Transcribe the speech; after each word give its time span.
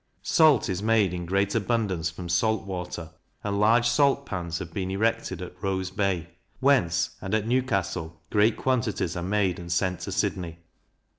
Salt 0.23 0.67
is 0.67 0.81
made 0.81 1.13
in 1.13 1.27
great 1.27 1.53
abundance 1.53 2.09
from 2.09 2.27
salt 2.27 2.65
water; 2.65 3.11
and 3.43 3.59
large 3.59 3.87
salt 3.87 4.25
pans 4.25 4.57
have 4.57 4.73
been 4.73 4.89
erected 4.89 5.43
at 5.43 5.53
Rose 5.61 5.91
Bay, 5.91 6.27
whence, 6.59 7.11
and 7.21 7.35
at 7.35 7.45
Newcastle, 7.45 8.19
great 8.31 8.57
quantities 8.57 9.15
are 9.15 9.21
made 9.21 9.59
and 9.59 9.71
sent 9.71 9.99
to 9.99 10.11
Sydney. 10.11 10.57